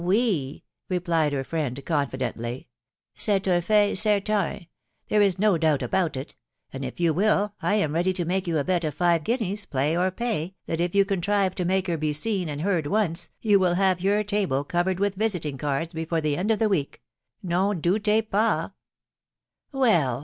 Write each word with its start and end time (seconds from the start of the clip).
O 0.03 0.03
toe," 0.11 0.61
replied 0.89 1.31
her 1.31 1.43
friend 1.43 1.79
confidently, 1.85 2.67
"set 3.15 3.47
ung 3.47 3.61
fay 3.61 3.91
certafaf.... 3.93 4.67
there 5.09 5.21
is 5.21 5.37
no 5.37 5.59
doubt 5.59 5.83
about 5.83 6.17
it; 6.17 6.35
and 6.73 6.83
if 6.83 6.99
you 6.99 7.13
will, 7.13 7.53
I 7.61 7.75
am 7.75 7.93
ready 7.93 8.11
to 8.13 8.25
make 8.25 8.47
you 8.47 8.57
a 8.57 8.63
bet 8.63 8.83
ef 8.83 8.95
five 8.95 9.23
guineas, 9.23 9.67
play 9.67 9.95
or 9.95 10.09
pay, 10.09 10.55
that 10.65 10.81
if 10.81 10.95
yon 10.95 11.05
contrive 11.05 11.53
to 11.53 11.65
make 11.65 11.85
her 11.85 11.99
be 11.99 12.13
seen 12.13 12.49
and 12.49 12.61
heard 12.61 12.87
once, 12.87 13.29
you 13.41 13.59
will 13.59 13.75
have 13.75 14.01
your 14.01 14.23
table 14.23 14.63
covered 14.63 14.99
with 14.99 15.13
visiting 15.13 15.59
cards 15.59 15.93
before 15.93 16.19
the 16.21 16.35
end 16.35 16.49
of 16.49 16.57
the 16.57 16.67
week.... 16.67 17.03
nong 17.43 17.79
douty 17.79 18.23
paw''" 18.23 18.71
Well 19.71 20.19